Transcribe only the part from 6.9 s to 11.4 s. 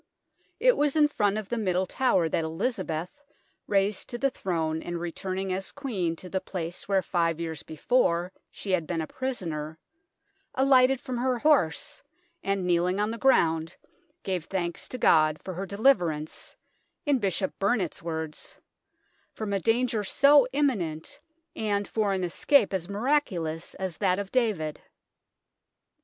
five years before she had been a prisoner, alighted from her